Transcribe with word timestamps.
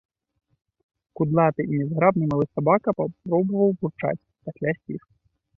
Кудлаты 1.19 1.61
і 1.71 1.75
нязграбны 1.81 2.23
малы 2.33 2.45
сабака 2.55 2.89
папробаваў 3.03 3.69
бурчаць, 3.85 4.19
пасля 4.49 4.69
сціх. 4.81 5.01